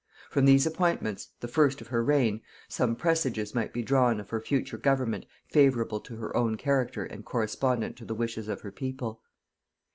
From 0.31 0.45
these 0.45 0.65
appointments, 0.65 1.29
the 1.41 1.47
first 1.47 1.79
of 1.79 1.89
her 1.89 2.03
reign, 2.03 2.41
some 2.67 2.95
presages 2.95 3.53
might 3.53 3.71
be 3.71 3.83
drawn 3.83 4.19
of 4.19 4.31
her 4.31 4.41
future 4.41 4.79
government 4.79 5.27
favorable 5.45 5.99
to 5.99 6.15
her 6.15 6.35
own 6.35 6.57
character 6.57 7.05
and 7.05 7.23
correspondent 7.23 7.97
to 7.97 8.05
the 8.05 8.15
wishes 8.15 8.47
of 8.47 8.61
her 8.61 8.71
people. 8.71 9.21